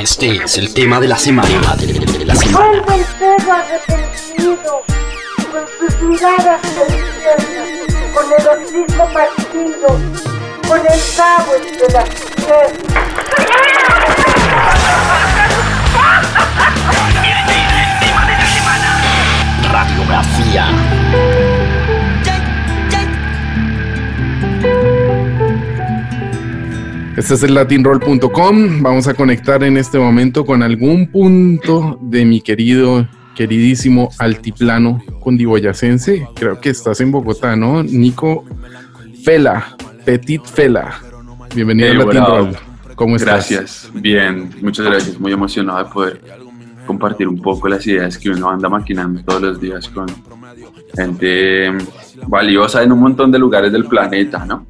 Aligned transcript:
Este 0.00 0.42
es 0.42 0.56
el 0.56 0.72
tema 0.72 0.98
de 0.98 1.08
la 1.08 1.18
semana. 1.18 1.76
De 1.76 2.24
la 2.24 2.34
semana. 2.34 2.68
Vuelve 2.82 2.94
el 2.94 3.04
perro 3.18 3.52
arrepentido, 3.52 4.82
con 5.52 5.64
sus 5.78 6.00
miradas 6.00 6.62
deliciosas, 6.74 7.44
con 8.14 8.24
el 8.32 8.48
hocico 8.48 9.04
partido, 9.12 9.88
con 10.66 10.80
el 10.80 11.00
cabo 11.14 11.52
entre 11.54 11.92
las 11.92 12.08
piernas. 12.08 12.90
Radiografía. 19.70 20.89
Este 27.20 27.34
es 27.34 27.42
el 27.42 27.52
latinroll.com. 27.52 28.80
Vamos 28.82 29.06
a 29.06 29.12
conectar 29.12 29.62
en 29.62 29.76
este 29.76 29.98
momento 29.98 30.46
con 30.46 30.62
algún 30.62 31.06
punto 31.12 31.98
de 32.00 32.24
mi 32.24 32.40
querido, 32.40 33.06
queridísimo 33.36 34.08
altiplano 34.18 35.02
cundiboyacense. 35.20 36.26
Creo 36.34 36.58
que 36.62 36.70
estás 36.70 36.98
en 37.02 37.12
Bogotá, 37.12 37.56
¿no? 37.56 37.82
Nico 37.82 38.46
Fela, 39.22 39.76
Petit 40.06 40.42
Fela. 40.46 40.98
Bienvenido 41.54 41.88
Hey, 41.88 41.92
al 41.92 42.06
Latin 42.06 42.20
bravo. 42.22 42.36
Roll. 42.38 42.56
¿Cómo 42.94 43.16
estás? 43.16 43.50
Gracias, 43.50 43.90
bien, 43.92 44.48
muchas 44.62 44.86
gracias. 44.86 45.20
Muy 45.20 45.32
emocionado 45.32 45.84
de 45.84 45.90
poder 45.90 46.22
compartir 46.86 47.28
un 47.28 47.42
poco 47.42 47.68
las 47.68 47.86
ideas 47.86 48.16
que 48.16 48.30
uno 48.30 48.48
anda 48.48 48.70
maquinando 48.70 49.22
todos 49.22 49.42
los 49.42 49.60
días 49.60 49.90
con 49.90 50.06
gente 50.96 51.70
valiosa 52.26 52.82
en 52.82 52.92
un 52.92 53.00
montón 53.00 53.30
de 53.30 53.38
lugares 53.38 53.70
del 53.72 53.84
planeta, 53.84 54.46
¿no? 54.46 54.69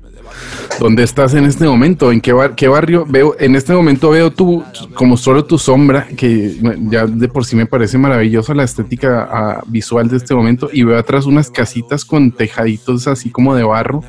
¿Dónde 0.79 1.03
estás 1.03 1.35
en 1.35 1.45
este 1.45 1.67
momento? 1.67 2.11
¿En 2.11 2.21
qué, 2.23 2.33
bar- 2.33 2.55
qué 2.55 2.67
barrio? 2.69 3.05
Veo, 3.07 3.37
en 3.39 3.55
este 3.55 3.75
momento 3.75 4.11
veo 4.11 4.31
tú 4.31 4.65
como 4.95 5.17
solo 5.19 5.45
tu 5.45 5.59
sombra, 5.59 6.07
que 6.17 6.57
ya 6.89 7.07
de 7.07 7.29
por 7.29 7.45
sí 7.45 7.55
me 7.55 7.67
parece 7.67 7.99
maravillosa 7.99 8.55
la 8.55 8.65
estética 8.65 9.29
ah, 9.31 9.63
visual 9.67 10.09
de 10.09 10.17
este 10.17 10.35
momento, 10.35 10.71
y 10.73 10.83
veo 10.85 10.99
atrás 10.99 11.27
unas 11.27 11.51
casitas 11.51 12.05
con 12.05 12.33
tejaditos 12.33 13.07
así 13.09 13.31
como 13.31 13.55
de 13.55 13.63
barro. 13.63 14.03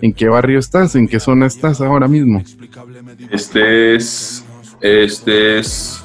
¿En 0.00 0.12
qué 0.12 0.28
barrio 0.28 0.58
estás? 0.60 0.94
¿En 0.94 1.08
qué 1.08 1.18
zona 1.18 1.46
estás 1.46 1.80
ahora 1.80 2.06
mismo? 2.06 2.42
Este 3.30 3.96
es, 3.96 4.44
este 4.80 5.58
es 5.58 6.02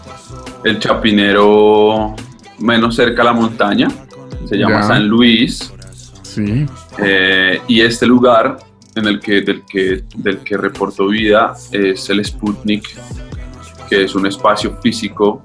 el 0.64 0.80
chapinero 0.80 2.16
menos 2.58 2.96
cerca 2.96 3.22
a 3.22 3.26
la 3.26 3.34
montaña, 3.34 3.88
se 4.50 4.56
llama 4.58 4.82
Ya. 4.82 4.84
San 4.84 5.08
Luis, 5.08 5.72
Sí. 6.24 6.66
eh, 7.04 7.60
y 7.68 7.82
este 7.82 8.06
lugar 8.08 8.58
en 8.98 9.08
el 9.08 9.20
que, 9.20 9.42
del, 9.42 9.64
que, 9.66 10.04
del 10.16 10.40
que 10.40 10.58
reporto 10.58 11.08
vida 11.08 11.56
es 11.72 12.10
el 12.10 12.24
Sputnik, 12.24 12.84
que 13.90 14.04
es 14.04 14.16
un 14.16 14.26
espacio 14.28 14.78
físico 14.82 15.44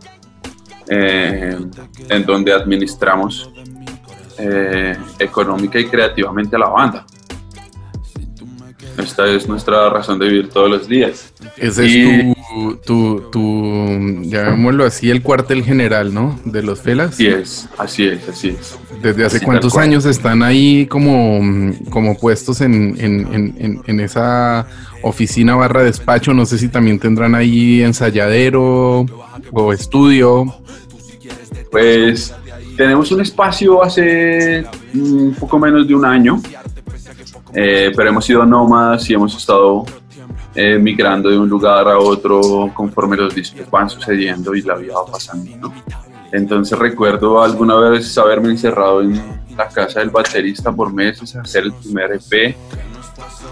eh, 0.88 1.56
en 2.08 2.26
donde 2.26 2.52
administramos 2.52 3.50
eh, 4.38 4.96
económica 5.18 5.78
y 5.78 5.86
creativamente 5.86 6.56
a 6.56 6.58
la 6.58 6.68
banda. 6.68 7.06
Esta 8.98 9.26
es 9.26 9.48
nuestra 9.48 9.88
razón 9.88 10.18
de 10.18 10.28
vivir 10.28 10.48
todos 10.50 10.70
los 10.70 10.88
días. 10.88 11.31
Ese 11.58 11.86
Y- 11.86 12.00
es 12.30 12.36
tu, 12.54 12.76
tu, 12.84 13.20
tu, 13.30 14.22
llamémoslo 14.22 14.84
así, 14.84 15.10
el 15.10 15.22
cuartel 15.22 15.62
general, 15.64 16.12
¿no? 16.14 16.38
De 16.44 16.62
los 16.62 16.80
Felas. 16.80 17.10
Así 17.14 17.26
es, 17.26 17.68
así 17.78 18.04
es, 18.06 18.28
así 18.28 18.48
es. 18.48 18.78
¿Desde 19.02 19.24
hace 19.26 19.40
cuántos 19.40 19.76
años 19.76 20.04
están 20.06 20.42
ahí 20.42 20.86
como, 20.86 21.40
mm, 21.42 21.84
como 21.90 22.16
puestos 22.16 22.60
en, 22.62 22.96
en- 22.98 23.34
en- 23.34 23.54
en- 23.58 23.82
en 23.86 24.00
esa 24.00 24.66
oficina 25.02 25.54
barra 25.54 25.82
despacho? 25.82 26.32
No 26.32 26.46
sé 26.46 26.58
si 26.58 26.68
también 26.68 26.98
tendrán 26.98 27.34
ahí 27.34 27.82
ensayadero 27.82 29.04
o 29.52 29.72
estudio. 29.72 30.46
Pues 31.70 32.34
tenemos 32.76 33.10
un 33.12 33.20
espacio 33.20 33.82
hace 33.82 34.64
un 34.94 35.34
poco 35.38 35.58
menos 35.58 35.86
de 35.86 35.94
un 35.94 36.04
año, 36.04 36.40
eh, 37.54 37.90
pero 37.96 38.08
hemos 38.08 38.24
sido 38.24 38.44
nómadas 38.46 39.08
y 39.10 39.14
hemos 39.14 39.36
estado 39.36 39.84
eh, 40.54 40.78
migrando 40.78 41.30
de 41.30 41.38
un 41.38 41.48
lugar 41.48 41.88
a 41.88 41.98
otro 41.98 42.70
conforme 42.74 43.16
los 43.16 43.34
discos 43.34 43.70
van 43.70 43.88
sucediendo 43.88 44.54
y 44.54 44.62
la 44.62 44.74
vida 44.74 44.94
va 44.94 45.06
pasando. 45.06 45.50
¿no? 45.56 45.74
Entonces 46.32 46.78
recuerdo 46.78 47.42
alguna 47.42 47.76
vez 47.76 48.16
haberme 48.16 48.50
encerrado 48.50 49.02
en 49.02 49.20
la 49.56 49.68
casa 49.68 50.00
del 50.00 50.10
baterista 50.10 50.72
por 50.72 50.92
meses, 50.92 51.36
hacer 51.36 51.64
el 51.64 51.72
primer 51.72 52.12
EP. 52.12 52.56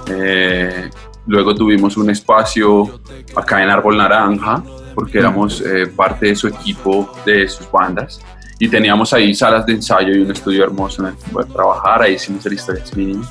Eh, 0.08 0.90
luego 1.26 1.54
tuvimos 1.54 1.96
un 1.98 2.08
espacio 2.10 3.00
acá 3.36 3.62
en 3.62 3.70
Árbol 3.70 3.98
Naranja, 3.98 4.62
porque 4.94 5.18
éramos 5.18 5.60
eh, 5.60 5.86
parte 5.94 6.26
de 6.26 6.36
su 6.36 6.48
equipo, 6.48 7.12
de 7.24 7.46
sus 7.48 7.70
bandas. 7.70 8.20
Y 8.58 8.68
teníamos 8.68 9.12
ahí 9.12 9.34
salas 9.34 9.64
de 9.64 9.74
ensayo 9.74 10.14
y 10.14 10.20
un 10.20 10.30
estudio 10.30 10.64
hermoso 10.64 11.02
en 11.02 11.08
el 11.08 11.16
que 11.16 11.30
poder 11.30 11.50
trabajar. 11.50 12.02
Ahí 12.02 12.14
hicimos 12.14 12.44
el 12.46 12.54
Historias 12.54 12.94
Mínimas. 12.94 13.28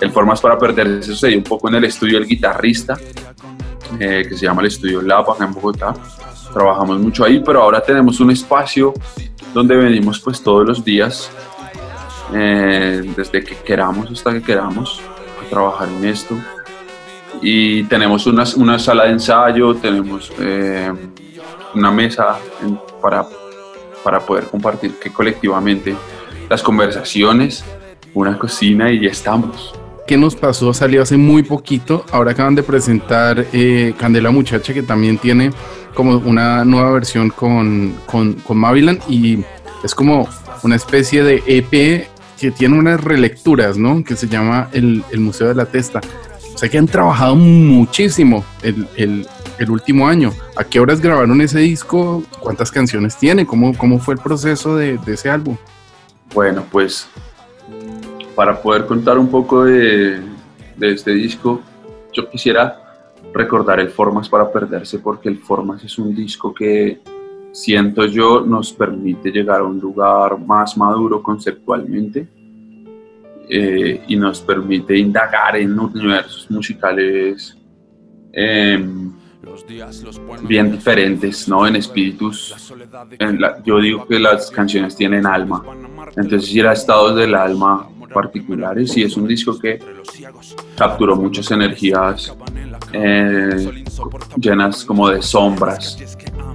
El 0.00 0.10
Formas 0.10 0.40
para 0.40 0.58
Perderse 0.58 1.10
sucedió 1.10 1.38
un 1.38 1.44
poco 1.44 1.68
en 1.68 1.76
el 1.76 1.84
estudio 1.84 2.18
del 2.18 2.28
guitarrista, 2.28 2.98
eh, 3.98 4.26
que 4.28 4.36
se 4.36 4.44
llama 4.44 4.60
el 4.60 4.68
Estudio 4.68 5.00
Lab 5.00 5.30
acá 5.30 5.44
en 5.44 5.52
Bogotá. 5.52 5.94
Trabajamos 6.52 6.98
mucho 6.98 7.24
ahí, 7.24 7.42
pero 7.44 7.62
ahora 7.62 7.80
tenemos 7.80 8.20
un 8.20 8.30
espacio 8.30 8.92
donde 9.54 9.76
venimos 9.76 10.20
pues 10.20 10.42
todos 10.42 10.66
los 10.66 10.84
días, 10.84 11.30
eh, 12.34 13.10
desde 13.16 13.42
que 13.42 13.56
queramos 13.56 14.10
hasta 14.10 14.32
que 14.32 14.42
queramos, 14.42 15.00
a 15.44 15.48
trabajar 15.48 15.88
en 15.88 16.04
esto. 16.04 16.36
Y 17.40 17.84
tenemos 17.84 18.26
una, 18.26 18.44
una 18.56 18.78
sala 18.78 19.04
de 19.04 19.12
ensayo, 19.12 19.74
tenemos 19.76 20.30
eh, 20.38 20.92
una 21.74 21.90
mesa 21.90 22.38
para, 23.00 23.26
para 24.02 24.20
poder 24.20 24.44
compartir 24.44 24.98
que 24.98 25.12
colectivamente 25.12 25.94
las 26.48 26.62
conversaciones, 26.62 27.64
una 28.14 28.38
cocina 28.38 28.90
y 28.90 29.00
ya 29.00 29.10
estamos. 29.10 29.74
¿Qué 30.06 30.16
nos 30.16 30.36
pasó? 30.36 30.72
Salió 30.72 31.02
hace 31.02 31.16
muy 31.16 31.42
poquito. 31.42 32.04
Ahora 32.12 32.30
acaban 32.32 32.54
de 32.54 32.62
presentar 32.62 33.44
eh, 33.52 33.92
Candela 33.98 34.30
Muchacha, 34.30 34.72
que 34.72 34.82
también 34.82 35.18
tiene 35.18 35.50
como 35.94 36.16
una 36.18 36.64
nueva 36.64 36.90
versión 36.92 37.30
con, 37.30 37.94
con, 38.06 38.34
con 38.34 38.56
Mavilan 38.58 38.98
y 39.08 39.38
es 39.82 39.94
como 39.94 40.28
una 40.62 40.76
especie 40.76 41.24
de 41.24 41.42
EP 41.46 42.08
que 42.38 42.50
tiene 42.50 42.78
unas 42.78 43.02
relecturas, 43.02 43.78
¿no? 43.78 44.04
Que 44.04 44.14
se 44.14 44.28
llama 44.28 44.68
el, 44.72 45.02
el 45.10 45.20
Museo 45.20 45.48
de 45.48 45.54
la 45.54 45.64
Testa. 45.66 46.00
O 46.54 46.58
sea 46.58 46.68
que 46.68 46.78
han 46.78 46.86
trabajado 46.86 47.34
muchísimo 47.34 48.44
el, 48.62 48.86
el- 48.96 49.26
el 49.58 49.70
último 49.70 50.06
año. 50.06 50.34
¿A 50.54 50.64
qué 50.64 50.78
horas 50.80 51.00
grabaron 51.00 51.40
ese 51.40 51.60
disco? 51.60 52.22
¿Cuántas 52.40 52.70
canciones 52.70 53.16
tiene? 53.16 53.46
¿Cómo, 53.46 53.74
cómo 53.78 53.98
fue 53.98 54.12
el 54.12 54.20
proceso 54.20 54.76
de, 54.76 54.98
de 54.98 55.14
ese 55.14 55.30
álbum? 55.30 55.56
Bueno, 56.34 56.62
pues 56.70 57.08
para 58.36 58.60
poder 58.62 58.86
contar 58.86 59.18
un 59.18 59.28
poco 59.28 59.64
de, 59.64 60.20
de 60.76 60.92
este 60.92 61.12
disco, 61.12 61.60
yo 62.12 62.28
quisiera 62.30 62.82
recordar 63.32 63.80
el 63.80 63.88
Formas 63.88 64.28
para 64.28 64.50
Perderse, 64.52 64.98
porque 65.00 65.28
el 65.28 65.38
Formas 65.38 65.82
es 65.82 65.98
un 65.98 66.14
disco 66.14 66.54
que 66.54 67.00
siento 67.52 68.04
yo 68.06 68.42
nos 68.42 68.72
permite 68.72 69.30
llegar 69.30 69.60
a 69.60 69.64
un 69.64 69.80
lugar 69.80 70.38
más 70.38 70.76
maduro 70.76 71.22
conceptualmente 71.22 72.28
eh, 73.48 74.02
y 74.06 74.16
nos 74.16 74.40
permite 74.42 74.96
indagar 74.98 75.56
en 75.56 75.78
universos 75.78 76.50
musicales 76.50 77.56
em, 78.32 79.12
bien 80.42 80.72
diferentes, 80.72 81.48
¿no? 81.48 81.66
En 81.66 81.76
espíritus. 81.76 82.54
en 83.18 83.40
la- 83.40 83.62
yo 83.64 83.78
digo 83.80 84.06
que 84.06 84.18
las 84.18 84.50
canciones 84.50 84.94
tienen 84.96 85.24
alma. 85.26 85.62
Entonces 86.16 86.54
ir 86.54 86.66
a 86.66 86.72
estados 86.72 87.16
del 87.16 87.34
alma 87.34 87.88
particulares 88.16 88.96
y 88.96 89.02
es 89.02 89.14
un 89.18 89.26
disco 89.26 89.58
que 89.58 89.78
capturó 90.74 91.14
muchas 91.16 91.50
energías 91.50 92.34
eh, 92.92 93.84
llenas 94.38 94.84
como 94.86 95.10
de 95.10 95.20
sombras 95.20 95.98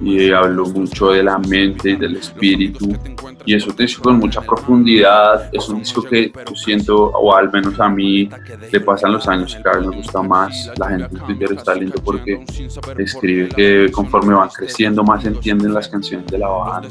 y 0.00 0.32
habló 0.32 0.66
mucho 0.66 1.12
de 1.12 1.22
la 1.22 1.38
mente 1.38 1.90
y 1.90 1.96
del 1.96 2.16
espíritu 2.16 2.96
y 3.44 3.54
es 3.54 3.66
un 3.66 3.76
disco 3.76 4.02
con 4.02 4.18
mucha 4.18 4.40
profundidad, 4.40 5.48
es 5.52 5.68
un 5.68 5.80
disco 5.80 6.02
que 6.02 6.32
yo 6.48 6.54
siento, 6.54 6.96
o 6.96 7.34
al 7.34 7.50
menos 7.50 7.78
a 7.80 7.88
mí, 7.88 8.28
le 8.70 8.80
pasan 8.80 9.12
los 9.12 9.26
años 9.28 9.56
y 9.58 9.62
cada 9.62 9.78
vez 9.78 9.88
me 9.88 9.96
gusta 9.96 10.22
más, 10.22 10.70
la 10.76 10.88
gente 10.88 11.08
en 11.12 11.26
Twitter 11.26 11.52
está 11.56 11.74
lindo 11.74 12.00
porque 12.04 12.44
escribe 12.98 13.48
que 13.48 13.90
conforme 13.92 14.34
van 14.34 14.48
creciendo 14.48 15.02
más 15.02 15.24
entienden 15.24 15.74
las 15.74 15.88
canciones 15.88 16.26
de 16.26 16.38
la 16.38 16.48
banda. 16.48 16.88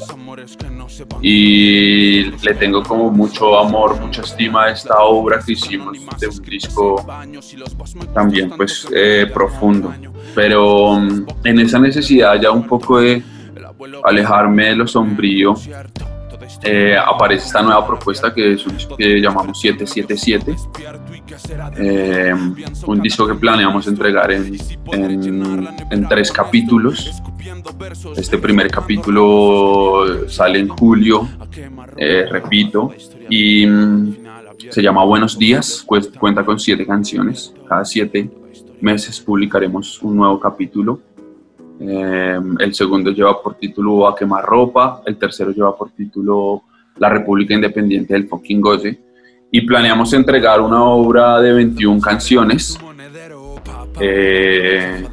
Y 1.20 2.24
le 2.24 2.54
tengo 2.54 2.82
como 2.82 3.10
mucho 3.10 3.58
amor, 3.58 4.00
mucha 4.00 4.22
estima 4.22 4.64
a 4.64 4.70
esta 4.70 4.98
obra 5.00 5.40
que 5.44 5.52
hicimos 5.52 5.98
de 6.18 6.28
un 6.28 6.42
disco 6.42 7.04
también 8.14 8.50
pues 8.50 8.86
eh, 8.94 9.30
profundo. 9.32 9.92
Pero 10.34 10.94
mm, 10.94 11.26
en 11.44 11.60
esa 11.60 11.78
necesidad 11.78 12.40
ya 12.40 12.50
un 12.50 12.66
poco 12.66 13.00
de 13.00 13.22
alejarme 14.04 14.66
de 14.66 14.76
lo 14.76 14.86
sombrío 14.86 15.54
eh, 16.62 16.96
aparece 16.96 17.46
esta 17.46 17.62
nueva 17.62 17.86
propuesta 17.86 18.32
que 18.32 18.52
es 18.52 18.66
un 18.66 18.76
disco 18.76 18.96
que 18.96 19.20
llamamos 19.20 19.60
777 19.60 20.56
Eh, 21.78 22.32
un 22.86 23.00
disco 23.00 23.26
que 23.26 23.34
planeamos 23.34 23.86
entregar 23.86 24.30
en, 24.32 24.56
en, 25.90 26.08
tres 26.08 26.30
capítulos. 26.30 27.10
Este 28.16 28.38
primer 28.38 28.70
capítulo 28.70 30.28
sale 30.28 30.58
en 30.58 30.68
julio, 30.68 31.28
eh, 31.96 32.26
repito, 32.30 32.92
y 33.28 33.66
mm, 33.66 34.16
se 34.70 34.82
llama 34.82 35.04
Buenos 35.04 35.38
Días, 35.38 35.84
cuenta 35.84 36.44
con 36.44 36.58
siete 36.58 36.86
canciones. 36.86 37.54
Cada 37.68 37.84
siete 37.84 38.30
meses 38.80 39.20
publicaremos 39.20 40.02
un 40.02 40.16
nuevo 40.16 40.38
capítulo. 40.38 41.00
Eh, 41.84 42.38
el 42.60 42.74
segundo 42.74 43.10
lleva 43.10 43.42
por 43.42 43.54
título 43.56 44.06
A 44.06 44.14
quemar 44.14 44.44
ropa, 44.44 45.02
el 45.06 45.16
tercero 45.16 45.50
lleva 45.50 45.76
por 45.76 45.90
título 45.90 46.62
La 46.98 47.08
República 47.08 47.54
Independiente 47.54 48.14
del 48.14 48.28
fucking 48.28 48.60
Goce. 48.60 49.00
Y 49.50 49.62
planeamos 49.62 50.12
entregar 50.12 50.60
una 50.60 50.82
obra 50.84 51.40
de 51.40 51.52
21 51.52 52.00
canciones 52.00 52.78
eh, 54.00 55.04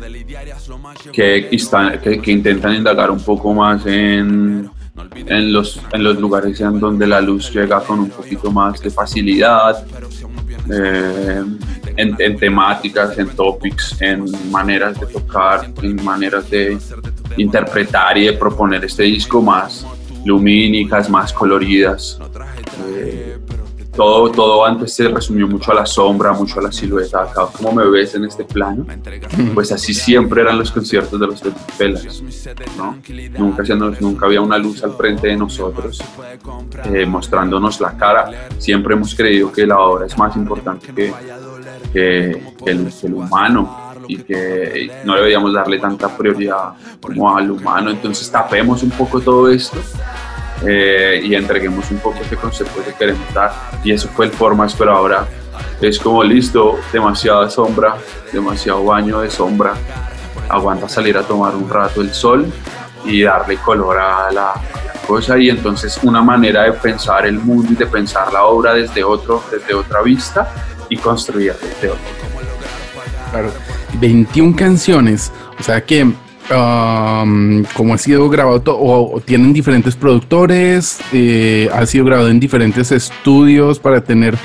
que, 1.11 1.47
que- 2.01 2.21
que 2.21 2.31
intentan 2.31 2.75
indagar 2.75 3.11
un 3.11 3.19
poco 3.23 3.53
más 3.53 3.85
en, 3.85 4.69
en, 5.25 5.53
los, 5.53 5.81
en 5.91 6.03
los 6.03 6.17
lugares 6.19 6.59
en 6.61 6.79
donde 6.79 7.05
la 7.07 7.19
luz 7.19 7.51
llega 7.53 7.81
con 7.81 7.99
un 7.99 8.09
poquito 8.09 8.51
más 8.51 8.79
de 8.81 8.89
facilidad, 8.89 9.85
eh, 10.71 11.43
en, 11.95 12.15
en 12.19 12.37
temáticas, 12.37 13.17
en 13.17 13.29
topics, 13.29 14.01
en 14.01 14.25
maneras 14.51 14.99
de 14.99 15.05
tocar, 15.07 15.71
en 15.81 16.03
maneras 16.03 16.49
de 16.49 16.77
interpretar 17.37 18.17
y 18.17 18.25
de 18.25 18.33
proponer 18.33 18.83
este 18.85 19.03
disco 19.03 19.41
más 19.41 19.85
lumínicas, 20.25 21.09
más 21.09 21.33
coloridas. 21.33 22.19
Eh, 22.87 23.37
todo, 23.95 24.31
todo 24.31 24.65
antes 24.65 24.93
se 24.93 25.09
resumió 25.09 25.45
mucho 25.47 25.71
a 25.71 25.75
la 25.75 25.85
sombra, 25.85 26.31
mucho 26.31 26.59
a 26.59 26.63
la 26.63 26.71
silueta. 26.71 27.23
Acá, 27.23 27.47
como 27.51 27.73
me 27.73 27.85
ves 27.89 28.15
en 28.15 28.23
este 28.23 28.45
plano, 28.45 28.85
pues 29.53 29.73
así 29.73 29.93
siempre 29.93 30.41
eran 30.41 30.57
los 30.57 30.71
conciertos 30.71 31.19
de 31.19 31.27
los 31.27 31.41
Pelas, 31.77 32.23
¿no? 32.77 32.97
Nunca, 33.37 33.63
nunca 33.99 34.25
había 34.25 34.41
una 34.41 34.57
luz 34.57 34.83
al 34.83 34.93
frente 34.93 35.27
de 35.27 35.35
nosotros 35.35 36.01
eh, 36.85 37.05
mostrándonos 37.05 37.81
la 37.81 37.97
cara. 37.97 38.47
Siempre 38.57 38.93
hemos 38.93 39.13
creído 39.13 39.51
que 39.51 39.67
la 39.67 39.79
obra 39.79 40.05
es 40.05 40.17
más 40.17 40.35
importante 40.37 40.93
que, 40.93 41.13
que, 41.93 42.53
que 42.63 42.71
el, 42.71 42.91
que 42.93 43.07
el 43.07 43.13
humano 43.13 43.89
y 44.07 44.17
que 44.17 44.91
no 45.03 45.15
deberíamos 45.15 45.53
darle 45.53 45.77
tanta 45.79 46.09
prioridad 46.15 46.73
como 46.99 47.35
al 47.35 47.51
humano. 47.51 47.91
Entonces 47.91 48.29
tapemos 48.31 48.81
un 48.81 48.89
poco 48.89 49.19
todo 49.21 49.49
esto 49.49 49.77
eh, 50.65 51.21
y 51.23 51.35
entreguemos 51.35 51.89
un 51.91 51.99
poco 51.99 52.19
este 52.21 52.35
concepto 52.35 52.83
que 52.83 52.93
queremos 52.93 53.33
dar. 53.33 53.53
Y 53.83 53.91
eso 53.91 54.09
fue 54.09 54.25
el 54.25 54.31
Formas, 54.31 54.75
pero 54.75 54.95
ahora 54.95 55.27
es 55.79 55.99
como 55.99 56.23
listo, 56.23 56.79
demasiada 56.91 57.49
sombra, 57.49 57.95
demasiado 58.33 58.83
baño 58.83 59.21
de 59.21 59.29
sombra. 59.29 59.73
Aguanta 60.49 60.89
salir 60.89 61.15
a 61.15 61.21
tomar 61.21 61.55
un 61.55 61.69
rato 61.69 62.01
el 62.01 62.11
sol 62.11 62.51
y 63.05 63.21
darle 63.21 63.57
color 63.57 63.97
a 63.99 64.31
la, 64.31 64.51
a 64.53 64.61
la 64.85 64.93
cosa. 65.05 65.37
Y 65.37 65.49
entonces 65.49 65.99
una 66.01 66.23
manera 66.23 66.63
de 66.63 66.73
pensar 66.73 67.27
el 67.27 67.39
mundo 67.39 67.73
y 67.73 67.75
de 67.75 67.85
pensar 67.85 68.33
la 68.33 68.45
obra 68.45 68.73
desde, 68.73 69.03
otro, 69.03 69.43
desde 69.51 69.75
otra 69.75 70.01
vista 70.01 70.51
y 70.89 70.97
construir 70.97 71.53
desde 71.53 71.89
otro. 71.89 72.03
Claro. 73.31 73.51
21 73.99 74.55
canciones. 74.55 75.31
O 75.59 75.63
sea 75.63 75.83
que, 75.83 76.03
um, 76.03 77.63
como 77.75 77.93
ha 77.93 77.97
sido 77.97 78.29
grabado, 78.29 78.77
o, 78.77 79.15
o 79.15 79.19
tienen 79.21 79.53
diferentes 79.53 79.95
productores, 79.95 80.99
eh, 81.11 81.69
ha 81.73 81.85
sido 81.85 82.05
grabado 82.05 82.29
en 82.29 82.39
diferentes 82.39 82.91
estudios 82.91 83.79
para 83.79 84.01
tener 84.01 84.37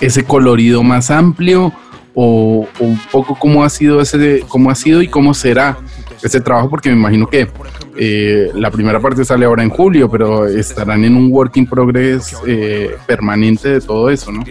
ese 0.00 0.24
colorido 0.24 0.82
más 0.82 1.10
amplio, 1.10 1.72
o, 2.14 2.66
o 2.78 2.84
un 2.84 3.00
poco 3.12 3.34
cómo 3.38 3.62
ha 3.64 3.70
sido 3.70 4.00
ese, 4.00 4.44
cómo 4.48 4.70
ha 4.70 4.74
sido 4.74 5.02
y 5.02 5.08
cómo 5.08 5.34
será 5.34 5.78
ese 6.22 6.40
trabajo, 6.40 6.68
porque 6.70 6.90
me 6.90 6.96
imagino 6.96 7.28
que 7.28 7.48
eh, 7.96 8.50
la 8.54 8.70
primera 8.70 9.00
parte 9.00 9.24
sale 9.24 9.44
ahora 9.44 9.62
en 9.62 9.70
julio, 9.70 10.10
pero 10.10 10.46
estarán 10.46 11.04
en 11.04 11.16
un 11.16 11.32
work 11.32 11.56
in 11.56 11.66
progress 11.66 12.36
eh, 12.46 12.96
permanente 13.06 13.68
de 13.68 13.80
todo 13.80 14.10
eso, 14.10 14.30
¿no? 14.32 14.44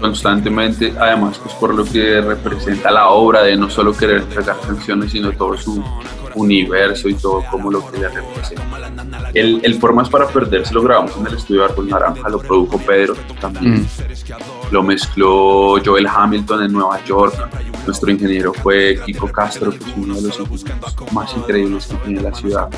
constantemente, 0.00 0.92
además 0.98 1.38
pues 1.38 1.54
por 1.54 1.74
lo 1.74 1.84
que 1.84 2.20
representa 2.20 2.90
la 2.90 3.08
obra 3.08 3.42
de 3.42 3.56
no 3.56 3.68
solo 3.68 3.92
querer 3.96 4.18
entregar 4.18 4.56
canciones, 4.60 5.12
sino 5.12 5.32
todo 5.32 5.56
su 5.56 5.82
universo 6.36 7.08
y 7.08 7.14
todo 7.14 7.42
como 7.50 7.70
lo 7.70 7.90
que 7.90 7.98
le 7.98 8.08
representa. 8.08 8.64
El, 9.34 9.60
el 9.62 9.74
Formas 9.74 10.08
para 10.08 10.28
Perderse 10.28 10.72
lo 10.72 10.82
grabamos 10.82 11.16
en 11.16 11.26
el 11.26 11.34
estudio 11.34 11.62
de 11.62 11.66
Árbol 11.68 11.88
Naranja, 11.88 12.28
lo 12.28 12.38
produjo 12.38 12.78
Pedro 12.78 13.14
también. 13.40 13.82
Mm. 13.82 13.86
Lo 14.70 14.82
mezcló 14.82 15.76
Joel 15.84 16.06
Hamilton 16.06 16.64
en 16.64 16.72
Nueva 16.72 17.02
York. 17.04 17.34
Nuestro 17.86 18.10
ingeniero 18.10 18.52
fue 18.52 19.00
Kiko 19.04 19.30
Castro, 19.30 19.70
que 19.70 19.78
es 19.78 19.96
uno 19.96 20.14
de 20.16 20.22
los 20.22 20.38
ingenieros 20.40 21.12
más 21.12 21.36
increíbles 21.36 21.86
que 21.86 21.94
tiene 21.96 22.20
la 22.20 22.34
ciudad. 22.34 22.68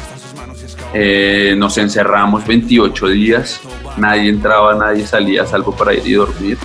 Eh, 0.94 1.54
nos 1.56 1.76
encerramos 1.78 2.46
28 2.46 3.08
días, 3.08 3.60
nadie 3.96 4.30
entraba, 4.30 4.74
nadie 4.74 5.06
salía, 5.06 5.46
salvo 5.46 5.72
para 5.72 5.94
ir 5.94 6.06
y 6.06 6.12
dormir. 6.12 6.58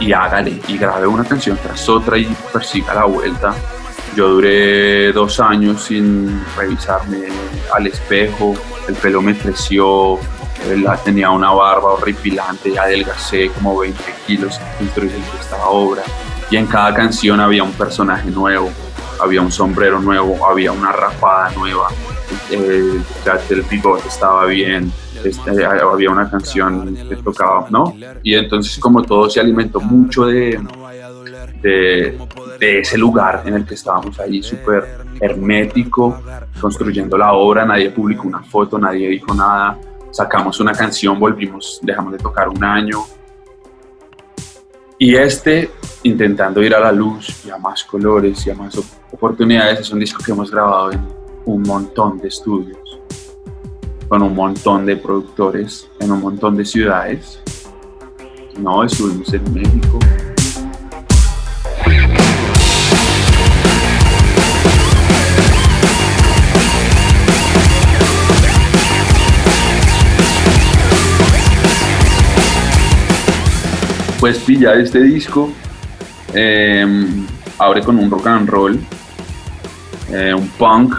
Y 0.00 0.12
hágale, 0.12 0.60
y 0.66 0.76
grabé 0.76 1.06
una 1.06 1.24
canción 1.24 1.58
tras 1.62 1.88
otra 1.88 2.18
y 2.18 2.26
persiga 2.52 2.94
la 2.94 3.04
vuelta. 3.04 3.54
Yo 4.16 4.28
duré 4.28 5.12
dos 5.12 5.40
años 5.40 5.84
sin 5.84 6.40
revisarme 6.56 7.26
al 7.74 7.86
espejo, 7.88 8.54
el 8.86 8.94
pelo 8.94 9.20
me 9.20 9.36
creció, 9.36 10.18
eh, 10.66 10.84
tenía 11.04 11.30
una 11.30 11.50
barba 11.50 11.94
horripilante, 11.94 12.72
ya 12.72 12.82
adelgacé 12.82 13.50
como 13.50 13.78
20 13.78 14.02
kilos 14.26 14.60
construyendo 14.78 15.26
esta 15.40 15.66
obra. 15.66 16.02
Y 16.48 16.56
en 16.56 16.66
cada 16.66 16.94
canción 16.94 17.40
había 17.40 17.64
un 17.64 17.72
personaje 17.72 18.30
nuevo, 18.30 18.70
había 19.20 19.40
un 19.40 19.50
sombrero 19.50 20.00
nuevo, 20.00 20.46
había 20.46 20.70
una 20.70 20.92
rapada 20.92 21.50
nueva, 21.56 21.88
eh, 22.50 23.00
el 23.50 23.62
bigote 23.62 24.06
estaba 24.06 24.46
bien, 24.46 24.92
este, 25.24 25.64
había 25.64 26.10
una 26.10 26.30
canción 26.30 26.94
que 27.08 27.16
tocaba, 27.16 27.66
¿no? 27.70 27.96
Y 28.22 28.34
entonces 28.34 28.78
como 28.78 29.02
todo 29.02 29.28
se 29.28 29.40
alimentó 29.40 29.80
mucho 29.80 30.26
de, 30.26 30.60
de, 31.64 32.18
de 32.60 32.80
ese 32.80 32.98
lugar 32.98 33.42
en 33.46 33.54
el 33.54 33.64
que 33.64 33.72
estábamos 33.74 34.20
ahí 34.20 34.42
súper 34.42 34.98
hermético, 35.18 36.20
construyendo 36.60 37.16
la 37.16 37.32
obra, 37.32 37.64
nadie 37.64 37.90
publicó 37.90 38.28
una 38.28 38.42
foto, 38.42 38.78
nadie 38.78 39.08
dijo 39.08 39.34
nada, 39.34 39.78
sacamos 40.10 40.60
una 40.60 40.72
canción, 40.72 41.18
volvimos, 41.18 41.80
dejamos 41.82 42.12
de 42.12 42.18
tocar 42.18 42.50
un 42.50 42.62
año. 42.62 42.98
Y 44.98 45.16
este, 45.16 45.70
intentando 46.02 46.62
ir 46.62 46.74
a 46.74 46.80
la 46.80 46.92
luz 46.92 47.44
y 47.46 47.50
a 47.50 47.56
más 47.56 47.82
colores 47.84 48.46
y 48.46 48.50
a 48.50 48.54
más 48.54 48.76
op- 48.76 48.84
oportunidades, 49.12 49.80
es 49.80 49.90
un 49.90 50.00
disco 50.00 50.22
que 50.22 50.32
hemos 50.32 50.50
grabado 50.50 50.92
en 50.92 51.00
un 51.46 51.62
montón 51.62 52.18
de 52.18 52.28
estudios, 52.28 53.00
con 54.06 54.22
un 54.22 54.34
montón 54.34 54.84
de 54.84 54.96
productores, 54.96 55.88
en 55.98 56.12
un 56.12 56.20
montón 56.20 56.56
de 56.56 56.64
ciudades. 56.64 57.40
No, 58.58 58.84
estuvimos 58.84 59.32
en 59.34 59.52
México, 59.52 59.98
pues 74.24 74.38
pilla 74.38 74.72
este 74.72 75.02
disco, 75.02 75.52
eh, 76.32 76.86
abre 77.58 77.82
con 77.82 77.98
un 77.98 78.10
rock 78.10 78.26
and 78.28 78.48
roll, 78.48 78.80
eh, 80.10 80.32
un 80.32 80.48
punk 80.48 80.94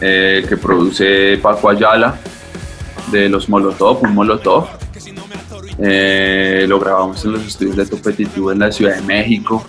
eh, 0.00 0.46
que 0.48 0.56
produce 0.56 1.36
Paco 1.36 1.68
Ayala 1.68 2.18
de 3.12 3.28
los 3.28 3.50
Molotov, 3.50 4.02
un 4.04 4.14
Molotov. 4.14 4.68
Eh, 5.78 6.64
lo 6.66 6.80
grabamos 6.80 7.22
en 7.26 7.32
los 7.32 7.46
estudios 7.46 7.76
de 7.76 7.84
Topetitú 7.84 8.50
en 8.50 8.60
la 8.60 8.72
Ciudad 8.72 8.96
de 8.96 9.02
México. 9.02 9.62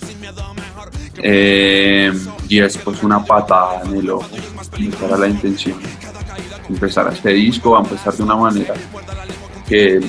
Y 1.21 2.57
después 2.57 3.03
una 3.03 3.25
patada 3.25 3.81
en 3.83 3.97
el 3.97 4.09
ojo. 4.11 4.29
Esa 4.79 5.05
era 5.07 5.17
la 5.17 5.27
intención. 5.27 5.77
Empezar 6.69 7.11
este 7.11 7.31
disco, 7.31 7.75
a 7.75 7.81
empezar 7.81 8.13
de 8.13 8.23
una 8.23 8.37
manera 8.37 8.75
que 9.67 9.99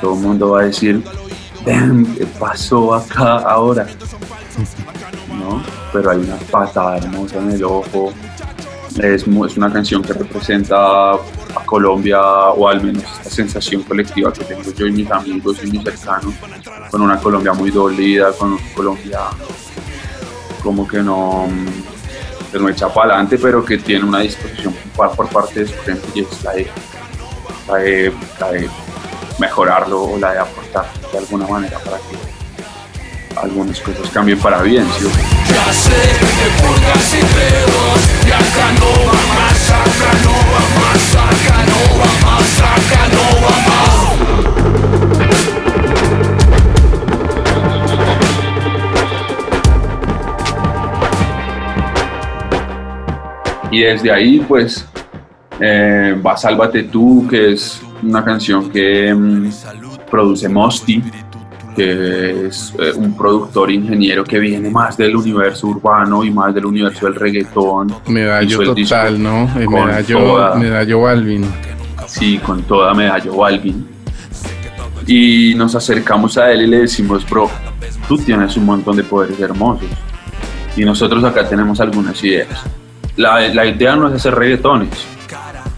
todo 0.00 0.14
el 0.14 0.20
mundo 0.20 0.50
va 0.50 0.60
a 0.60 0.64
decir, 0.64 1.02
"Damn, 1.64 2.06
¿qué 2.16 2.26
pasó 2.26 2.94
acá 2.94 3.38
ahora? 3.38 3.86
¿No? 5.38 5.62
Pero 5.92 6.10
hay 6.10 6.18
una 6.18 6.36
patada 6.50 6.98
hermosa 6.98 7.38
en 7.38 7.52
el 7.52 7.64
ojo. 7.64 8.12
Es, 8.98 9.24
es 9.26 9.56
una 9.56 9.72
canción 9.72 10.02
que 10.02 10.12
representa 10.12 11.12
a 11.12 11.64
Colombia, 11.64 12.20
o 12.20 12.66
al 12.68 12.82
menos 12.82 13.04
esta 13.04 13.30
sensación 13.30 13.82
colectiva 13.82 14.32
que 14.32 14.44
tengo 14.44 14.72
yo 14.72 14.86
y 14.86 14.92
mis 14.92 15.10
amigos 15.10 15.58
y 15.62 15.70
mis 15.70 15.84
cercanos, 15.84 16.34
con 16.90 17.02
una 17.02 17.18
Colombia 17.18 17.52
muy 17.52 17.70
dolida, 17.70 18.32
con 18.32 18.54
una 18.54 18.62
Colombia 18.74 19.20
como 20.62 20.86
que 20.86 20.98
no, 20.98 21.48
que 22.52 22.58
no 22.58 22.68
echa 22.68 22.92
para 22.92 23.14
adelante, 23.14 23.38
pero 23.38 23.64
que 23.64 23.78
tiene 23.78 24.04
una 24.04 24.20
disposición 24.20 24.74
por, 24.94 25.28
parte 25.28 25.60
de 25.60 25.66
su 25.66 25.82
gente 25.82 26.06
y 26.14 26.20
es 26.20 26.44
la 26.44 26.52
de, 26.52 28.12
la 28.40 28.52
de 28.52 28.68
mejorarlo 29.38 30.02
o 30.02 30.18
la 30.18 30.32
de 30.32 30.38
aportar 30.40 30.86
de 31.12 31.18
alguna 31.18 31.46
manera 31.46 31.78
para 31.78 31.98
que 31.98 33.38
algunas 33.40 33.80
cosas 33.80 34.08
cambien 34.10 34.38
para 34.38 34.62
bien. 34.62 34.86
¿sí? 34.98 35.06
Y 53.70 53.82
desde 53.82 54.10
ahí, 54.10 54.40
pues, 54.40 54.84
eh, 55.60 56.16
va 56.26 56.36
Sálvate 56.36 56.84
tú, 56.84 57.26
que 57.28 57.52
es 57.52 57.80
una 58.02 58.24
canción 58.24 58.70
que 58.70 59.12
mm, 59.14 59.50
produce 60.10 60.48
Mosti, 60.48 61.02
que 61.76 62.46
es 62.46 62.74
eh, 62.78 62.92
un 62.96 63.16
productor 63.16 63.70
ingeniero 63.70 64.24
que 64.24 64.38
viene 64.38 64.68
más 64.70 64.96
del 64.96 65.14
universo 65.16 65.68
urbano 65.68 66.24
y 66.24 66.30
más 66.30 66.54
del 66.54 66.66
universo 66.66 67.06
del 67.06 67.14
reggaetón. 67.14 67.94
Medallo 68.08 68.74
total, 68.74 69.22
¿no? 69.22 69.46
Medallo, 69.54 70.18
toda- 70.18 70.54
medallo 70.56 71.00
Balvin. 71.02 71.44
Sí, 72.06 72.38
con 72.38 72.62
toda 72.62 72.94
medallo 72.94 73.36
Balvin. 73.36 73.86
Y 75.06 75.54
nos 75.54 75.74
acercamos 75.74 76.36
a 76.36 76.50
él 76.52 76.62
y 76.62 76.66
le 76.66 76.78
decimos, 76.80 77.24
bro, 77.28 77.50
tú 78.06 78.18
tienes 78.18 78.56
un 78.56 78.64
montón 78.66 78.96
de 78.96 79.04
poderes 79.04 79.38
hermosos. 79.40 79.88
Y 80.76 80.84
nosotros 80.84 81.22
acá 81.24 81.48
tenemos 81.48 81.80
algunas 81.80 82.22
ideas. 82.22 82.48
La, 83.16 83.40
la 83.48 83.66
idea 83.66 83.96
no 83.96 84.08
es 84.08 84.14
hacer 84.14 84.34
reggaetones. 84.34 84.90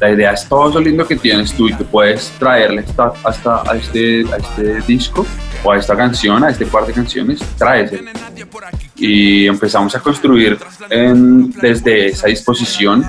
La 0.01 0.11
idea 0.11 0.33
es 0.33 0.49
todo 0.49 0.71
eso 0.71 0.81
lindo 0.81 1.07
que 1.07 1.17
tienes 1.17 1.53
tú 1.53 1.69
y 1.69 1.75
que 1.75 1.85
puedes 1.85 2.31
traerle 2.39 2.81
hasta, 2.89 3.13
hasta 3.23 3.71
a, 3.71 3.77
este, 3.77 4.25
a 4.33 4.37
este 4.39 4.81
disco 4.87 5.27
o 5.63 5.73
a 5.73 5.77
esta 5.79 5.95
canción, 5.95 6.43
a 6.43 6.51
este 6.51 6.65
par 6.67 6.87
de 6.87 6.93
canciones, 6.95 7.41
tráeselo. 7.59 8.11
Y 8.97 9.47
empezamos 9.47 9.95
a 9.95 10.01
construir 10.01 10.59
en- 10.89 11.51
desde 11.53 12.07
esa 12.09 12.29
disposición 12.29 13.05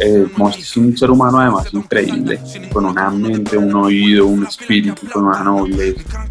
eh, 0.00 0.26
es 0.58 0.76
un 0.76 0.96
ser 0.96 1.10
humano 1.10 1.38
además 1.38 1.68
increíble, 1.72 2.40
con 2.72 2.86
una 2.86 3.10
mente, 3.10 3.56
un 3.56 3.74
oído, 3.76 4.26
un 4.26 4.44
espíritu, 4.46 5.06
con 5.12 5.26
una 5.26 5.44
nobleza, 5.44 6.26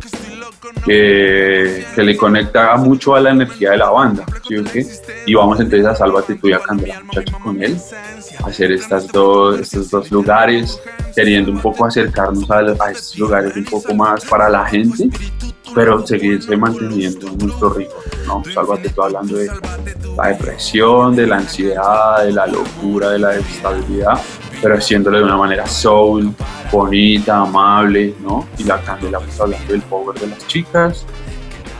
que, 0.85 1.85
que 1.95 2.03
le 2.03 2.17
conecta 2.17 2.75
mucho 2.77 3.15
a 3.15 3.21
la 3.21 3.31
energía 3.31 3.71
de 3.71 3.77
la 3.77 3.89
banda. 3.89 4.25
¿sí 4.47 4.57
o? 4.57 4.63
Y 5.25 5.33
vamos 5.33 5.59
entonces 5.59 5.87
a 5.87 5.95
Sálvate 5.95 6.35
tú 6.35 6.49
y 6.49 6.53
a 6.53 6.59
Candela 6.59 7.01
Muchacho 7.01 7.37
con 7.43 7.61
él, 7.61 7.77
a 8.43 8.47
hacer 8.47 8.71
estas 8.71 9.07
dos, 9.07 9.59
estos 9.59 9.89
dos 9.89 10.11
lugares, 10.11 10.79
queriendo 11.15 11.51
un 11.51 11.59
poco 11.59 11.85
acercarnos 11.85 12.49
a, 12.49 12.59
a 12.59 12.91
estos 12.91 13.17
lugares 13.17 13.55
un 13.55 13.65
poco 13.65 13.93
más 13.93 14.25
para 14.25 14.49
la 14.49 14.65
gente, 14.65 15.09
pero 15.73 16.05
seguirse 16.05 16.55
manteniendo 16.57 17.27
en 17.27 17.37
nuestro 17.37 17.73
ritmo. 17.73 17.95
¿no? 18.27 18.43
Sálvate 18.53 18.89
tú 18.89 19.03
hablando 19.03 19.37
de 19.37 19.49
la 20.17 20.27
depresión, 20.27 21.15
de 21.15 21.27
la 21.27 21.37
ansiedad, 21.37 22.23
de 22.23 22.31
la 22.31 22.47
locura, 22.47 23.11
de 23.11 23.19
la 23.19 23.29
desestabilidad, 23.29 24.19
pero 24.61 24.75
haciéndolo 24.75 25.17
de 25.17 25.23
una 25.23 25.37
manera 25.37 25.65
soul, 25.65 26.33
bonita, 26.71 27.37
amable, 27.41 28.15
¿no? 28.21 28.47
Y 28.57 28.63
la 28.63 28.79
candela 28.81 29.19
pues 29.19 29.39
hablando 29.39 29.71
del 29.71 29.81
power 29.81 30.19
de 30.19 30.27
las 30.27 30.47
chicas 30.47 31.05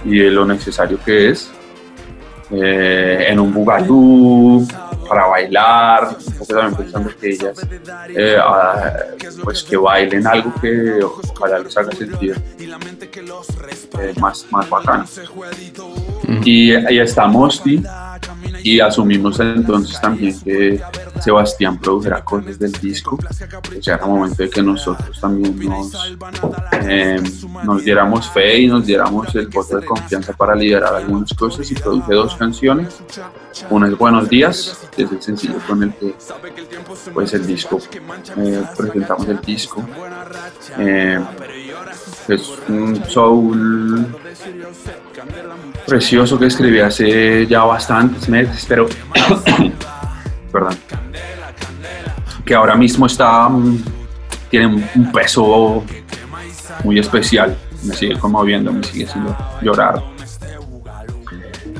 y 0.03 0.17
de 0.17 0.31
lo 0.31 0.45
necesario 0.45 0.99
que 1.03 1.29
es 1.29 1.51
eh, 2.51 3.27
en 3.29 3.39
un 3.39 3.53
bugalú, 3.53 4.67
para 5.07 5.27
bailar, 5.27 6.15
un 6.25 6.33
poco 6.37 6.53
también 6.53 6.75
pensando 6.75 7.09
que 7.19 7.29
ellas, 7.31 7.67
eh, 8.15 8.37
ah, 8.41 8.93
pues 9.43 9.61
que 9.61 9.75
bailen 9.75 10.25
algo 10.25 10.53
que 10.61 11.03
ojalá 11.03 11.59
les 11.59 11.75
haga 11.75 11.91
sentir 11.91 12.41
eh, 13.99 14.13
más, 14.21 14.45
más 14.51 14.69
bacano. 14.69 15.05
Y 16.45 16.73
ahí 16.73 16.99
está 16.99 17.27
Mosti 17.27 17.83
y 18.63 18.79
asumimos 18.79 19.39
entonces 19.39 19.99
también 19.99 20.39
que 20.41 20.81
Sebastián 21.19 21.79
produjera 21.79 22.23
cosas 22.23 22.57
del 22.59 22.71
disco. 22.73 23.17
Sea, 23.79 23.95
era 23.95 24.05
momento 24.05 24.43
de 24.43 24.49
que 24.49 24.61
nosotros 24.61 25.19
también 25.19 25.57
nos, 25.59 26.15
eh, 26.83 27.21
nos 27.63 27.83
diéramos 27.83 28.29
fe 28.29 28.61
y 28.61 28.67
nos 28.67 28.85
diéramos 28.85 29.33
el 29.35 29.47
voto 29.47 29.79
de 29.79 29.85
confianza 29.85 30.33
para 30.33 30.55
liderar 30.55 30.95
algunas 30.95 31.33
cosas 31.33 31.69
y 31.71 31.75
produje 31.75 32.13
dos 32.13 32.35
canciones. 32.35 33.01
Una 33.69 33.87
es 33.87 33.97
Buenos 33.97 34.29
Días, 34.29 34.77
que 34.95 35.03
es 35.03 35.11
el 35.11 35.21
sencillo 35.21 35.59
con 35.67 35.83
el 35.83 35.93
que 35.93 36.15
pues 37.13 37.33
el 37.33 37.45
disco, 37.45 37.79
eh, 38.37 38.63
presentamos 38.77 39.27
el 39.27 39.41
disco. 39.41 39.83
Eh, 40.77 41.19
es 42.27 42.53
un 42.69 43.03
soul 43.07 44.07
precioso 45.85 46.37
que 46.39 46.45
escribí 46.47 46.79
hace 46.79 47.45
ya 47.47 47.63
bastantes 47.63 48.27
meses, 48.29 48.65
pero 48.67 48.87
perdón, 50.51 50.75
que 52.45 52.53
ahora 52.55 52.75
mismo 52.75 53.05
está 53.05 53.49
mm, 53.49 53.83
tiene 54.49 54.67
un- 54.67 55.11
peso 55.11 55.83
muy 56.83 56.99
especial, 56.99 57.55
me 57.83 57.93
sigue 57.93 58.17
conmoviendo, 58.17 58.71
me 58.71 58.83
sigue 58.83 59.05
haciendo 59.05 59.35
llorar. 59.61 60.01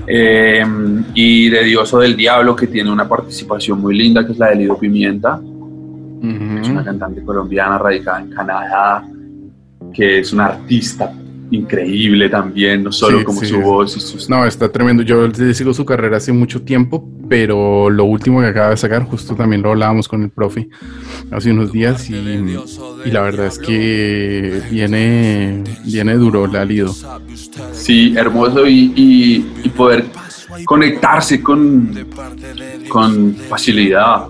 Eh, 0.08 0.65
y 1.13 1.50
de 1.50 1.63
Dioso 1.63 2.00
del 2.00 2.15
Diablo, 2.18 2.56
que 2.56 2.68
tiene 2.68 2.91
una 2.91 3.08
participación 3.08 3.80
muy 3.80 3.96
linda, 3.98 4.25
que 4.25 4.34
es 4.34 4.38
la 4.38 4.48
de 4.50 4.56
Lido 4.58 4.77
Pimienta, 4.77 5.39
es 6.62 6.70
una 6.70 6.84
cantante 6.84 7.24
colombiana 7.24 7.77
radicada 7.77 8.20
en 8.22 8.30
Canadá, 8.32 9.03
que 9.93 10.19
es 10.19 10.33
una 10.33 10.45
artista 10.48 11.13
increíble 11.53 12.29
también, 12.29 12.83
no 12.83 12.91
solo 12.93 13.19
Sí, 13.19 13.24
como 13.25 13.39
sí, 13.41 13.48
su 13.48 13.60
voz 13.60 13.98
y 13.98 14.00
sus... 14.00 14.29
No, 14.29 14.45
está 14.45 14.71
tremendo. 14.71 15.03
Yo 15.03 15.27
le 15.27 15.53
sigo 15.53 15.74
su 15.74 15.83
carrera 15.86 16.15
hace 16.15 16.31
mucho 16.31 16.62
tiempo, 16.62 17.05
pero 17.27 17.89
lo 17.89 18.05
último 18.05 18.39
que 18.39 18.48
acaba 18.48 18.69
de 18.69 18.77
sacar, 18.77 19.03
justo 19.03 19.36
también 19.36 19.62
lo 19.62 19.71
hablábamos 19.71 20.07
con 20.07 20.24
el 20.24 20.29
profe 20.29 20.69
hace 21.29 21.51
unos 21.51 21.74
días 21.74 22.10
y, 22.10 22.15
y 22.15 23.12
la 23.12 23.21
verdad 23.21 23.48
es 23.48 23.60
que 23.60 24.62
viene, 24.71 25.62
viene 25.83 26.13
duro 26.15 26.48
la 26.48 26.63
lido. 26.63 26.95
Sí, 27.74 28.13
hermoso 28.15 28.65
y, 28.65 28.93
y- 28.95 29.45
y 29.65 29.69
poder 29.69 30.05
conectarse 30.63 31.41
con, 31.41 31.93
con 32.88 33.36
facilidad, 33.50 34.25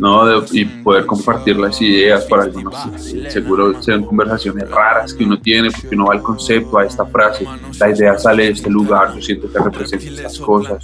¿no? 0.00 0.26
De- 0.26 0.46
y 0.52 0.64
poder 0.64 1.06
compartir 1.06 1.56
las 1.58 1.80
ideas 1.80 2.24
para 2.24 2.44
algunos. 2.44 2.74
Seguro 3.28 3.82
sean 3.82 4.04
conversaciones 4.04 4.68
raras 4.70 5.12
que 5.14 5.24
uno 5.24 5.38
tiene 5.40 5.70
porque 5.70 5.94
uno 5.94 6.06
va 6.06 6.14
al 6.14 6.22
concepto, 6.22 6.78
a 6.78 6.84
esta 6.84 7.04
frase, 7.06 7.46
la 7.78 7.90
idea 7.90 8.18
sale 8.18 8.44
de 8.44 8.50
este 8.50 8.70
lugar, 8.70 9.14
yo 9.14 9.22
siento 9.22 9.50
que 9.50 9.58
representa 9.58 10.06
estas 10.06 10.38
cosas. 10.38 10.82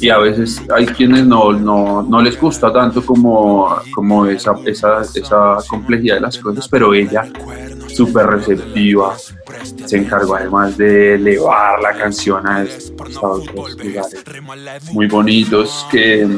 Y 0.00 0.08
a 0.10 0.18
veces 0.18 0.62
hay 0.74 0.86
quienes 0.86 1.26
no, 1.26 1.52
no, 1.52 2.02
no 2.02 2.20
les 2.22 2.40
gusta 2.40 2.72
tanto 2.72 3.04
como, 3.04 3.76
como 3.94 4.26
esa, 4.26 4.52
esa, 4.64 5.00
esa 5.02 5.56
complejidad 5.68 6.16
de 6.16 6.20
las 6.22 6.38
cosas, 6.38 6.68
pero 6.68 6.94
ella 6.94 7.24
súper 7.94 8.26
receptiva, 8.26 9.16
se 9.86 9.96
encargó 9.96 10.36
además 10.36 10.76
de 10.76 11.14
elevar 11.14 11.80
la 11.80 11.92
canción 11.92 12.46
a 12.48 12.62
estos 12.62 13.46
lugares 13.54 14.24
muy 14.92 15.06
bonitos 15.06 15.86
que, 15.90 16.28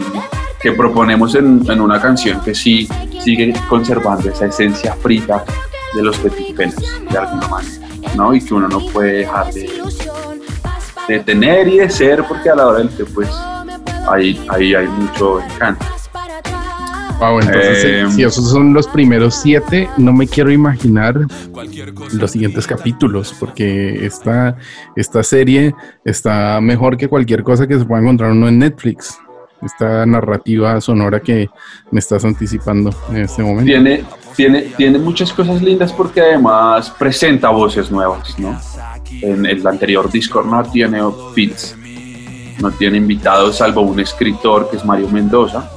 que 0.60 0.72
proponemos 0.72 1.34
en, 1.34 1.62
en 1.70 1.80
una 1.80 2.00
canción 2.00 2.40
que 2.40 2.54
sí 2.54 2.88
sigue 3.20 3.52
conservando 3.68 4.30
esa 4.30 4.46
esencia 4.46 4.94
frita 4.94 5.44
de 5.94 6.02
los 6.02 6.18
petit 6.18 6.56
penas 6.56 6.76
de 7.10 7.18
alguna 7.18 7.48
manera, 7.48 7.88
¿no? 8.16 8.34
Y 8.34 8.44
que 8.44 8.54
uno 8.54 8.68
no 8.68 8.80
puede 8.86 9.18
dejar 9.18 9.52
de, 9.52 9.70
de 11.08 11.20
tener 11.20 11.68
y 11.68 11.78
de 11.78 11.90
ser 11.90 12.24
porque 12.24 12.50
a 12.50 12.56
la 12.56 12.66
hora 12.66 12.78
del 12.78 12.88
que 12.90 13.04
pues 13.04 13.28
ahí, 14.08 14.44
ahí 14.48 14.74
hay 14.74 14.86
mucho 14.88 15.40
encanto. 15.40 15.93
Wow, 17.24 17.40
entonces, 17.40 17.84
Eh, 17.84 18.06
si 18.10 18.22
esos 18.22 18.50
son 18.50 18.74
los 18.74 18.86
primeros 18.86 19.34
siete, 19.36 19.88
no 19.96 20.12
me 20.12 20.26
quiero 20.26 20.50
imaginar 20.50 21.18
los 22.12 22.30
siguientes 22.30 22.66
capítulos, 22.66 23.34
porque 23.38 24.04
esta, 24.04 24.56
esta 24.94 25.22
serie 25.22 25.74
está 26.04 26.60
mejor 26.60 26.96
que 26.96 27.08
cualquier 27.08 27.42
cosa 27.42 27.66
que 27.66 27.78
se 27.78 27.84
pueda 27.84 28.02
encontrar 28.02 28.32
uno 28.32 28.48
en 28.48 28.58
Netflix. 28.58 29.18
Esta 29.62 30.04
narrativa 30.04 30.78
sonora 30.80 31.20
que 31.20 31.48
me 31.90 32.00
estás 32.00 32.24
anticipando 32.24 32.90
en 33.10 33.16
este 33.16 33.42
momento. 33.42 33.64
Tiene, 33.64 34.04
tiene, 34.36 34.62
tiene 34.76 34.98
muchas 34.98 35.32
cosas 35.32 35.62
lindas 35.62 35.92
porque 35.92 36.20
además 36.20 36.90
presenta 36.90 37.48
voces 37.48 37.90
nuevas, 37.90 38.38
¿no? 38.38 38.60
En 39.22 39.46
el 39.46 39.66
anterior 39.66 40.10
disco 40.10 40.42
no 40.42 40.62
tiene 40.64 41.00
feats, 41.34 41.74
no 42.60 42.70
tiene 42.72 42.98
invitados 42.98 43.56
salvo 43.56 43.80
un 43.80 44.00
escritor 44.00 44.68
que 44.70 44.76
es 44.76 44.84
Mario 44.84 45.08
Mendoza, 45.08 45.70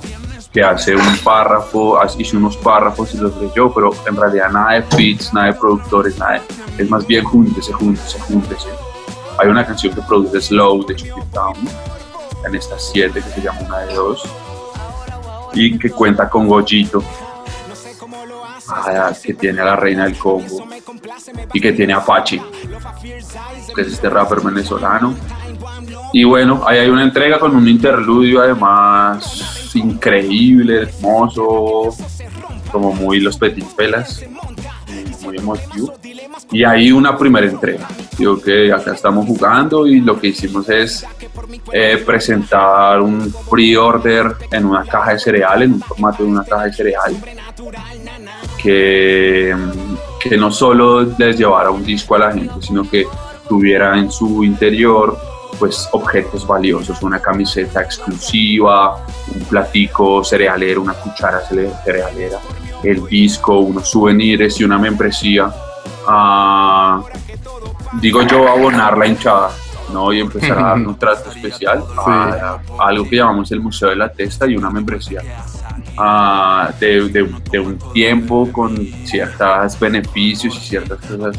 que 0.52 0.64
hace 0.64 0.96
un 0.96 1.18
párrafo, 1.24 2.00
hizo 2.18 2.38
unos 2.38 2.58
párrafos 2.58 3.14
y 3.14 3.18
los 3.18 3.36
leyó, 3.38 3.72
pero 3.74 3.92
en 4.08 4.16
realidad 4.16 4.50
nada 4.52 4.74
de 4.74 4.82
feats, 4.84 5.34
nada 5.34 5.48
de 5.48 5.54
productores, 5.54 6.18
nada 6.18 6.34
de- 6.78 6.84
es 6.84 6.90
más 6.90 7.06
bien 7.06 7.24
júntese, 7.24 7.74
júntese, 7.74 8.20
júntese. 8.22 8.68
Hay 9.38 9.48
una 9.50 9.66
canción 9.66 9.94
que 9.94 10.02
produce 10.02 10.42
Slow 10.42 10.86
de 10.86 10.96
Chucky 10.96 11.22
Town, 11.34 11.56
en 12.46 12.56
estas 12.56 12.90
siete 12.92 13.22
que 13.22 13.30
se 13.30 13.42
llama 13.42 13.60
Una 13.68 13.78
de 13.80 13.94
Dos, 13.94 14.24
y 15.54 15.78
que 15.78 15.90
cuenta 15.92 16.30
con 16.30 16.48
Goyito, 16.48 17.04
ah, 18.70 19.12
que 19.22 19.34
tiene 19.34 19.62
a 19.62 19.66
la 19.66 19.76
reina 19.76 20.06
del 20.06 20.18
Congo 20.18 20.68
y 21.54 21.60
que 21.62 21.72
tiene 21.74 21.94
a 21.94 22.04
Pachi, 22.04 22.42
que 23.76 23.82
es 23.82 23.88
este 23.88 24.10
rapper 24.10 24.42
venezolano. 24.42 25.16
Y 26.14 26.24
bueno, 26.24 26.64
ahí 26.66 26.80
hay 26.80 26.90
una 26.90 27.04
entrega 27.04 27.40
con 27.40 27.56
un 27.56 27.68
interludio 27.68 28.42
además 28.42 29.72
increíble, 29.76 30.84
hermoso, 30.84 31.96
como 32.72 32.94
muy 32.94 33.20
los 33.20 33.38
petit 33.38 33.66
pelas, 33.76 34.24
muy 35.22 35.38
emotivo. 35.38 35.94
Y 36.52 36.64
ahí 36.64 36.92
una 36.92 37.18
primera 37.18 37.46
entrega. 37.46 37.88
Digo 38.18 38.40
que 38.42 38.72
acá 38.72 38.94
estamos 38.94 39.26
jugando 39.26 39.86
y 39.86 40.00
lo 40.00 40.20
que 40.20 40.28
hicimos 40.28 40.70
es 40.70 41.06
eh, 41.72 42.02
presentar 42.06 43.02
un 43.02 43.34
pre-order 43.50 44.36
en 44.52 44.66
una 44.66 44.86
caja 44.86 45.14
de 45.14 45.20
cereal, 45.20 45.62
en 45.64 45.74
un 45.74 45.82
formato 45.82 46.24
de 46.24 46.30
una 46.30 46.44
caja 46.46 46.66
de 46.66 46.74
cereal, 46.74 47.16
que, 48.62 49.56
que 50.20 50.38
no 50.38 50.52
solo 50.52 51.04
les 51.18 51.38
llevara 51.38 51.70
un 51.70 51.84
disco 51.84 52.16
a 52.16 52.20
la 52.20 52.32
gente, 52.32 52.56
sino 52.62 52.90
que 52.90 53.06
tuviera 53.50 53.98
en 53.98 54.10
su 54.10 54.44
interior 54.44 55.18
pues 55.60 55.88
objetos 55.92 56.46
valiosos, 56.46 57.02
una 57.02 57.20
camiseta 57.20 57.82
exclusiva, 57.82 59.06
un 59.34 59.42
platico 59.46 60.24
cerealero, 60.24 60.82
una 60.82 60.94
cuchara 60.94 61.42
cere- 61.48 61.72
cerealera, 61.84 62.38
el 62.84 63.06
disco, 63.08 63.58
unos 63.60 63.90
souvenirs 63.90 64.60
y 64.60 64.64
una 64.64 64.78
membresía. 64.78 65.52
a, 66.08 67.02
digo 68.02 68.22
yo, 68.24 68.48
abonar 68.48 68.98
la 68.98 69.08
hinchada, 69.08 69.50
¿no? 69.92 70.14
Y 70.14 70.20
empezar 70.22 70.58
a 70.60 70.62
dar 70.62 70.78
un 70.78 70.98
trato 70.98 71.30
especial 71.32 71.84
a, 71.98 72.60
a 72.80 72.88
algo 72.88 73.08
que 73.10 73.16
llamamos 73.18 73.52
el 73.52 73.60
Museo 73.62 73.90
de 73.90 73.96
la 73.96 74.10
Testa 74.12 74.48
y 74.48 74.56
una 74.56 74.70
membresía 74.70 75.22
ah, 75.98 76.72
de, 76.80 77.08
de- 77.10 77.30
de 77.52 77.60
un 77.60 77.78
tiempo 77.94 78.50
con 78.52 78.76
ciertos 79.06 79.80
beneficios 79.80 80.56
y 80.56 80.60
ciertas 80.60 81.00
cosas 81.00 81.36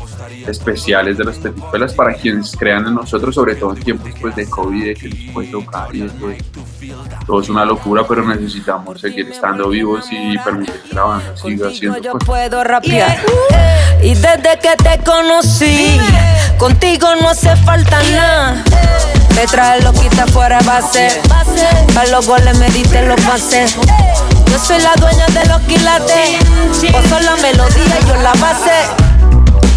especiales 0.47 1.19
de 1.19 1.25
las 1.25 1.37
Petit 1.39 1.63
Pelas 1.71 1.93
para 1.95 2.15
quienes 2.15 2.57
crean 2.57 2.87
en 2.87 2.95
nosotros, 2.95 3.35
sobre 3.35 3.55
todo 3.57 3.75
en 3.75 3.83
tiempos 3.83 4.11
pues, 4.21 4.35
de 4.37 4.49
COVID, 4.49 4.85
de 4.85 4.95
que 4.95 5.09
nos 5.09 5.19
puede 5.33 5.49
tocar 5.49 5.95
y 5.95 6.03
es- 6.03 6.13
todo 7.27 7.41
es 7.43 7.49
una 7.49 7.65
locura, 7.65 8.05
pero 8.09 8.25
necesitamos 8.27 9.01
seguir 9.01 9.29
estando 9.29 9.69
vivos 9.69 10.07
y 10.11 10.39
permitir 10.39 10.75
que 10.89 10.95
la 10.95 11.03
banda 11.05 11.37
siga 11.37 11.69
haciendo 11.69 11.99
yo 11.99 12.13
cosas. 12.13 12.27
puedo 12.27 12.65
rapear. 12.65 13.19
Y 14.03 14.15
desde 14.15 14.59
que 14.63 14.77
te 14.83 14.99
conocí, 15.05 15.99
contigo 16.59 17.07
no 17.21 17.29
hace 17.31 17.55
falta 17.57 17.99
nada. 18.13 18.65
Te 19.39 19.47
trae 19.47 19.81
loquita 19.83 20.27
fuera 20.27 20.59
base. 20.63 21.23
Para 21.95 22.09
los 22.09 22.27
goles 22.27 22.59
me 22.59 22.69
diste 22.71 23.03
los 23.03 23.21
pases. 23.21 23.77
Yo 24.51 24.59
soy 24.59 24.81
la 24.81 24.93
dueña 24.97 25.27
de 25.27 25.47
los 25.47 25.61
quilates. 25.61 26.41
Vos 26.91 27.05
sos 27.09 27.23
la 27.23 27.37
melodía, 27.37 28.01
yo 28.09 28.17
la 28.17 28.33
base. 28.33 28.73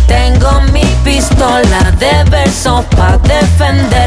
Tengo 0.08 0.62
mi 0.74 0.84
pistola 1.04 1.92
de 2.00 2.24
versos 2.32 2.84
para 2.98 3.20
defenderte. 3.20 4.01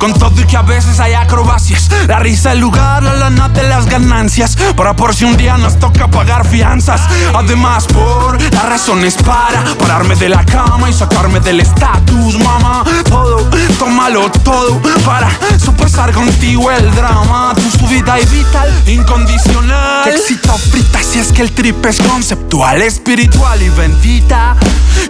Con 0.00 0.14
todo 0.14 0.40
y 0.40 0.46
que 0.46 0.56
a 0.56 0.62
veces 0.62 0.98
hay 0.98 1.12
acrobacias 1.12 1.59
La 2.06 2.18
risa, 2.18 2.52
el 2.52 2.58
lugar, 2.58 3.02
la 3.02 3.14
lana 3.14 3.48
de 3.48 3.62
las 3.62 3.86
ganancias. 3.86 4.56
Para 4.76 4.96
por 4.96 5.14
si 5.14 5.24
un 5.24 5.36
día 5.36 5.56
nos 5.56 5.78
toca 5.78 6.08
pagar 6.08 6.46
fianzas. 6.46 7.02
Además 7.34 7.86
por 7.86 8.40
las 8.40 8.64
razones 8.64 9.14
para 9.14 9.62
Pararme 9.78 10.16
de 10.16 10.28
la 10.28 10.44
cama 10.44 10.90
y 10.90 10.92
sacarme 10.92 11.40
del 11.40 11.60
estatus, 11.60 12.38
mamá. 12.38 12.84
Todo, 13.08 13.48
tómalo 13.78 14.30
todo 14.44 14.80
Para 15.04 15.30
sopesar 15.58 16.12
contigo 16.12 16.70
el 16.70 16.90
drama. 16.94 17.54
Tu 17.54 17.78
subida 17.78 18.18
y 18.20 18.26
vital, 18.26 18.82
incondicional. 18.86 20.04
Te 20.04 20.16
excita 20.16 20.54
o 20.54 20.58
frita 20.58 21.00
si 21.02 21.18
es 21.18 21.32
que 21.32 21.42
el 21.42 21.52
trip 21.52 21.84
es 21.86 22.00
conceptual 22.00 22.82
Espiritual 22.82 23.62
y 23.62 23.68
bendita. 23.68 24.56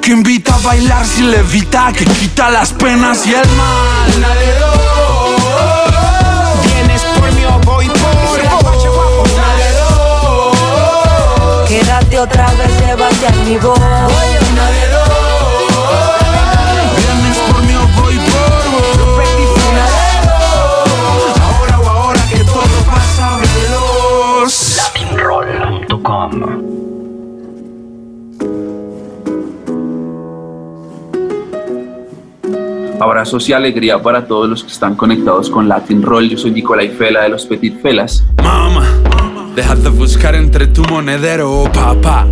Que 0.02 0.12
invita 0.12 0.54
a 0.54 0.58
bailar 0.58 1.04
sin 1.06 1.30
levita 1.30 1.92
Que 1.92 2.04
quita 2.04 2.50
las 2.50 2.72
penas 2.72 3.26
y 3.26 3.34
el 3.34 3.48
mal 3.56 4.10
otra 12.20 12.46
vez, 12.52 12.70
a 13.24 13.32
mi 13.44 13.56
voz. 13.56 13.78
Una 13.78 14.70
de 14.70 14.88
dos 14.90 15.08
Vienes 16.96 17.38
por 17.50 17.62
mí 17.62 17.74
o 17.74 17.78
voy 18.00 18.16
por 18.16 18.50
vos 18.70 18.98
Una 19.70 19.86
de 19.86 20.06
dos 20.26 21.34
Ahora 21.40 21.76
o 21.80 21.88
ahora 21.88 22.20
que 22.30 22.40
todo 22.44 22.76
pasa 22.86 23.38
veloz 23.38 24.54
Latinroll.com 24.76 26.32
Abrazos 33.00 33.48
y 33.48 33.54
alegría 33.54 34.02
para 34.02 34.26
todos 34.26 34.46
los 34.46 34.62
que 34.62 34.70
están 34.70 34.94
conectados 34.94 35.48
con 35.48 35.66
Latin 35.68 36.02
Roll. 36.02 36.28
Yo 36.28 36.36
soy 36.36 36.50
Nicolai 36.50 36.90
Fela 36.90 37.22
de 37.22 37.30
los 37.30 37.46
Petit 37.46 37.80
Felas. 37.80 38.26
Mama, 38.42 38.84
deja 39.54 39.74
de 39.74 39.88
buscar 39.88 40.34
entre 40.34 40.66
tu 40.68 40.82
monedero, 40.84 41.64
papá. 41.72 42.26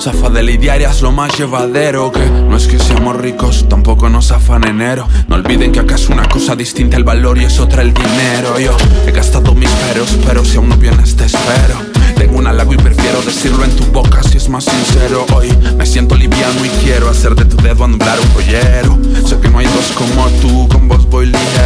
Zafa 0.00 0.30
de 0.30 0.42
lidiaria 0.42 0.90
es 0.90 1.02
lo 1.02 1.12
más 1.12 1.36
llevadero. 1.38 2.10
Que 2.12 2.24
no 2.28 2.56
es 2.56 2.66
que 2.66 2.78
seamos 2.78 3.16
ricos, 3.16 3.66
tampoco 3.68 4.08
nos 4.08 4.30
afan 4.32 4.64
enero. 4.66 5.08
No 5.28 5.36
olviden 5.36 5.72
que 5.72 5.80
acá 5.80 5.94
es 5.94 6.08
una 6.08 6.28
cosa 6.28 6.56
distinta 6.56 6.96
el 6.96 7.04
valor 7.04 7.38
y 7.38 7.44
es 7.44 7.58
otra 7.60 7.82
el 7.82 7.92
dinero. 7.94 8.58
Yo 8.58 8.76
he 9.06 9.12
gastado 9.12 9.54
mis 9.54 9.70
peros, 9.70 10.18
pero 10.26 10.44
si 10.44 10.56
aún 10.56 10.68
no 10.68 10.76
vienes, 10.76 11.16
te 11.16 11.26
espero. 11.26 11.76
Tengo 12.16 12.38
un 12.38 12.46
halago 12.46 12.72
y 12.72 12.76
prefiero 12.76 13.20
decirlo 13.22 13.64
en 13.64 13.74
tu 13.76 13.84
boca 13.86 14.22
si 14.22 14.36
es 14.36 14.48
más 14.48 14.64
sincero. 14.64 15.26
Hoy 15.34 15.48
me 15.76 15.86
siento 15.86 16.14
liviano 16.14 16.64
y 16.64 16.68
quiero 16.84 17.08
hacer 17.08 17.34
de 17.34 17.44
tu 17.44 17.56
dedo 17.56 17.84
anular 17.84 18.18
un 18.20 18.28
joyero. 18.34 18.98
Sé 19.26 19.38
que 19.40 19.48
no 19.48 19.58
hay 19.58 19.66
dos 19.66 19.92
como 19.94 20.28
tú, 20.40 20.68
con 20.68 20.88
vos 20.88 21.08
voy 21.08 21.26
ligero 21.26 21.61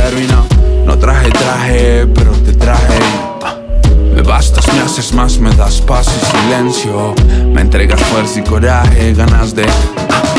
haces 4.99 5.13
más, 5.13 5.39
me 5.39 5.55
das 5.57 5.83
paz 5.83 6.07
y 6.09 6.25
silencio. 6.25 7.15
Me 7.53 7.61
entregas 7.61 8.01
fuerza 8.01 8.41
y 8.41 8.43
coraje, 8.43 9.13
ganas 9.13 9.55
de. 9.55 9.67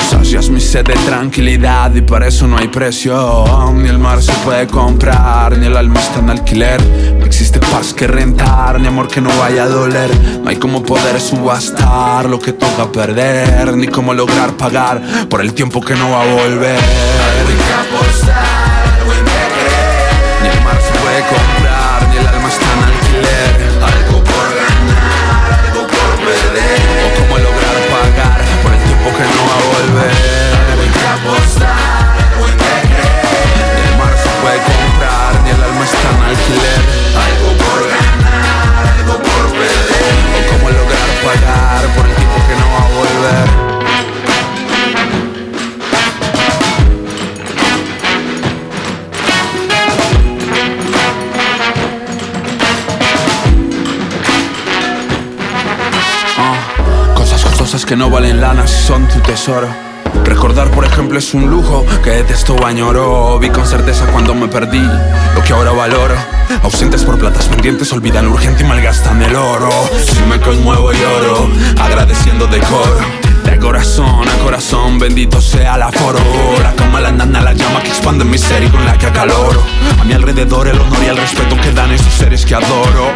Sacias 0.10 0.50
mi 0.50 0.60
sed 0.60 0.86
de 0.86 0.96
tranquilidad 0.96 1.94
y 1.94 2.02
para 2.02 2.28
eso 2.28 2.48
no 2.48 2.58
hay 2.58 2.68
precio. 2.68 3.46
Ni 3.76 3.88
el 3.88 4.00
mar 4.00 4.20
se 4.20 4.32
puede 4.44 4.66
comprar, 4.66 5.56
ni 5.60 5.68
el 5.68 5.78
alma 5.78 6.00
está 6.00 6.20
en 6.20 6.32
alquiler. 6.32 6.82
No 7.20 7.26
existe 7.26 7.60
paz 7.60 7.94
que 7.94 8.08
rentar, 8.08 8.80
ni 8.80 8.88
amor 8.88 9.08
que 9.08 9.22
no 9.22 9.30
vaya 9.38 9.66
a 9.66 9.68
doler. 9.68 10.10
No 10.42 10.50
hay 10.50 10.56
como 10.56 10.82
poder 10.82 11.22
subastar 11.22 12.28
lo 12.28 12.40
que 12.40 12.54
toca 12.54 12.92
perder, 12.92 13.78
ni 13.78 13.88
cómo 13.88 14.16
lograr 14.16 14.54
pagar 14.54 15.28
por 15.30 15.42
el 15.42 15.54
tiempo 15.54 15.82
que 15.82 15.94
no 15.94 16.10
va 16.10 16.24
a 16.24 16.34
volver. 16.34 16.80
Que 57.88 57.96
no 57.96 58.10
valen 58.10 58.42
lana 58.42 58.68
si 58.68 58.86
son 58.86 59.08
tu 59.08 59.20
tesoro. 59.22 59.70
Recordar, 60.26 60.70
por 60.72 60.84
ejemplo, 60.84 61.18
es 61.18 61.34
un 61.34 61.50
lujo 61.50 61.86
que 62.04 62.10
detesto 62.10 62.54
o 62.54 62.66
añoro. 62.66 63.40
Vi 63.40 63.50
con 63.50 63.66
certeza 63.66 64.06
cuando 64.08 64.36
me 64.36 64.50
perdí 64.50 64.82
lo 64.82 65.42
que 65.42 65.54
ahora 65.54 65.72
valoro. 65.72 66.16
Ausentes 66.64 67.06
por 67.06 67.18
platas 67.18 67.46
pendientes, 67.46 67.94
olvidan 67.94 68.26
lo 68.26 68.32
urgente 68.32 68.66
y 68.66 68.68
malgastan 68.68 69.22
el 69.22 69.34
oro. 69.34 69.70
Si 70.06 70.22
me 70.24 70.38
conmuevo 70.42 70.92
lloro, 70.92 71.50
agradeciendo 71.80 72.46
decoro. 72.48 73.00
De 73.46 73.54
agora 73.54 73.80
corazón 73.80 74.28
a 74.28 74.44
corazón, 74.44 75.00
bendito 75.00 75.40
sea 75.40 75.78
la 75.78 75.90
foro. 75.90 76.20
La 76.62 76.74
cama, 76.74 77.00
la 77.00 77.14
nana, 77.14 77.40
la 77.40 77.54
llama 77.54 77.82
que 77.82 77.90
expande 77.90 78.26
mi 78.26 78.38
ser 78.38 78.64
y 78.64 78.68
con 78.68 78.86
la 78.86 78.98
que 78.98 79.06
acaloro. 79.06 79.64
A 80.02 80.04
mi 80.04 80.12
alrededor 80.12 80.68
el 80.68 80.78
honor 80.78 81.00
y 81.04 81.08
el 81.08 81.18
respeto 81.18 81.56
que 81.62 81.72
dan 81.72 81.92
esos 81.92 82.14
seres 82.14 82.46
que 82.46 82.56
adoro. 82.56 83.14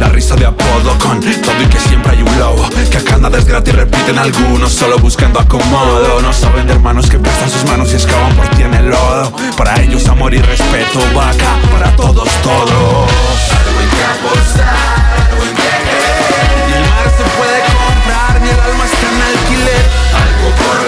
La 0.00 0.08
risa 0.08 0.36
de 0.36 0.46
apodo 0.46 0.96
con 0.98 1.20
todo 1.20 1.62
y 1.62 1.66
que 1.66 1.78
siempre 1.80 2.12
hay 2.12 2.22
un 2.22 2.38
lobo 2.38 2.68
Que 2.90 2.98
acá 2.98 3.16
nada 3.18 3.36
es 3.38 3.44
gratis, 3.44 3.74
repiten 3.74 4.18
algunos 4.18 4.72
solo 4.72 4.98
buscando 4.98 5.40
acomodo. 5.40 6.22
No 6.22 6.32
saben 6.32 6.66
de 6.66 6.74
hermanos 6.74 7.08
que 7.10 7.18
prestan 7.18 7.50
sus 7.50 7.64
manos 7.64 7.92
y 7.92 7.96
excavan 7.96 8.34
por 8.36 8.48
ti 8.50 8.62
en 8.62 8.74
el 8.74 8.90
lodo. 8.90 9.32
Para 9.56 9.80
ellos 9.82 10.06
amor 10.08 10.32
y 10.34 10.38
respeto, 10.38 11.00
vaca, 11.14 11.58
para 11.72 11.94
todos, 11.96 12.28
todos 12.42 12.68
Algo 12.68 13.80
en 13.82 13.90
que 13.90 14.04
apostar, 14.04 15.30
algo 15.30 15.42
en 15.42 15.54
que 15.56 15.72
Ni 16.66 16.72
el 16.74 16.90
mar 16.90 17.08
se 17.16 17.24
puede 17.36 17.60
comprar, 17.74 18.40
ni 18.40 18.48
el 18.50 18.60
alma 18.60 18.84
está 18.84 19.06
en 19.10 19.22
alquiler. 19.22 19.84
Algo 20.14 20.87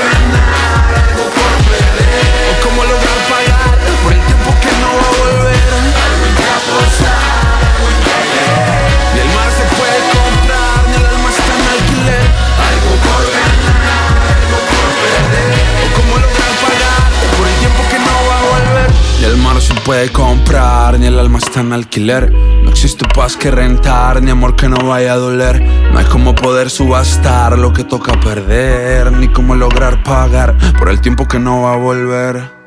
puede 19.91 20.13
comprar, 20.13 21.01
ni 21.01 21.07
el 21.07 21.19
alma 21.19 21.39
está 21.39 21.63
en 21.63 21.73
alquiler. 21.73 22.31
No 22.31 22.71
existe 22.71 23.05
paz 23.13 23.37
que 23.37 23.51
rentar, 23.51 24.23
ni 24.23 24.31
amor 24.31 24.55
que 24.55 24.69
no 24.69 24.77
vaya 24.87 25.15
a 25.15 25.17
doler. 25.17 25.61
No 25.93 25.99
hay 25.99 26.05
como 26.05 26.33
poder 26.33 26.71
subastar 26.71 27.59
lo 27.59 27.73
que 27.73 27.83
toca 27.83 28.13
perder 28.21 29.11
Ni 29.11 29.27
cómo 29.27 29.57
lograr 29.57 30.05
pagar 30.05 30.57
por 30.79 30.91
el 30.91 31.01
tiempo 31.01 31.27
que 31.27 31.41
no 31.41 31.63
va 31.63 31.73
a 31.73 31.77
volver 31.77 32.60